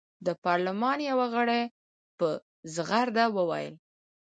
د 0.25 0.27
پارلمان 0.45 0.97
یوه 1.11 1.27
غړي 1.33 1.61
په 2.17 2.27
زغرده 2.75 3.25
وویل. 3.35 3.75